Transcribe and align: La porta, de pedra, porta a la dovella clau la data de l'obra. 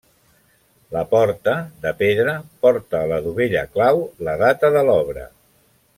La 0.95 1.01
porta, 1.11 1.53
de 1.83 1.91
pedra, 1.99 2.35
porta 2.67 3.03
a 3.03 3.11
la 3.13 3.19
dovella 3.27 3.65
clau 3.77 4.03
la 4.29 4.37
data 4.45 4.77
de 4.79 4.83
l'obra. 4.89 5.29